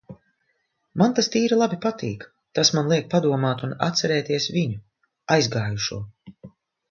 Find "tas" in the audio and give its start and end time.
1.19-1.27, 2.59-2.71